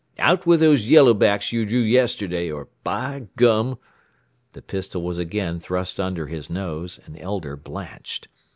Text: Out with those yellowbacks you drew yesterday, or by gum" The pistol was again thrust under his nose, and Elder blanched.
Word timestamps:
Out 0.17 0.47
with 0.47 0.61
those 0.61 0.89
yellowbacks 0.89 1.51
you 1.51 1.63
drew 1.63 1.79
yesterday, 1.81 2.49
or 2.49 2.69
by 2.83 3.27
gum" 3.35 3.77
The 4.53 4.63
pistol 4.63 5.03
was 5.03 5.19
again 5.19 5.59
thrust 5.59 5.99
under 5.99 6.25
his 6.25 6.49
nose, 6.49 6.99
and 7.05 7.19
Elder 7.19 7.55
blanched. 7.55 8.27